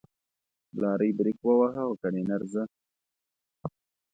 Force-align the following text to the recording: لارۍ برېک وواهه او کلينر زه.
لارۍ 0.81 1.11
برېک 1.17 1.39
وواهه 1.45 1.81
او 1.87 1.91
کلينر 2.01 2.41
زه. 2.53 2.63